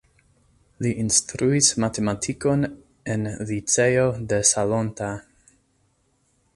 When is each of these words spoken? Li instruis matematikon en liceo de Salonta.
Li 0.85 0.93
instruis 1.03 1.67
matematikon 1.83 2.65
en 3.17 3.29
liceo 3.51 4.09
de 4.33 4.43
Salonta. 4.55 5.15